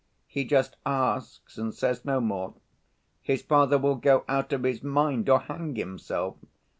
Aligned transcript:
He 0.25 0.45
just 0.45 0.77
asks 0.83 1.59
and 1.59 1.75
says 1.75 2.05
no 2.05 2.19
more. 2.19 2.55
His 3.21 3.43
father 3.43 3.77
will 3.77 3.97
go 3.97 4.25
out 4.27 4.51
of 4.51 4.63
his 4.63 4.81
mind 4.81 5.29
or 5.29 5.41
hang 5.41 5.75
himself. 5.75 6.37